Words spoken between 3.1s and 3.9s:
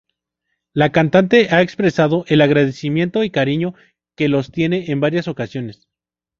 y cariño